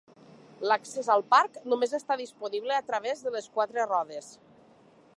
[0.71, 4.35] L'accés al parc només està disponible a través de les quatre rodes.